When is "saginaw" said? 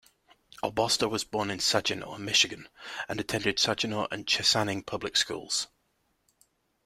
1.59-2.17, 3.59-4.07